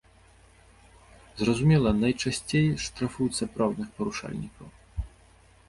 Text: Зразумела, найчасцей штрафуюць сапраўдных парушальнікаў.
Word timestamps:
Зразумела, 1.41 1.89
найчасцей 2.05 2.67
штрафуюць 2.87 3.39
сапраўдных 3.43 3.87
парушальнікаў. 4.01 4.67